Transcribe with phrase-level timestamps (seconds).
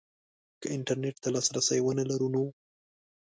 [0.61, 2.43] که انترنټ ته لاسرسی ونه لرو نو